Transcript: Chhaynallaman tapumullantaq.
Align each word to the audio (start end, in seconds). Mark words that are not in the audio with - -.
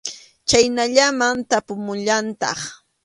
Chhaynallaman 0.47 1.37
tapumullantaq. 1.49 2.59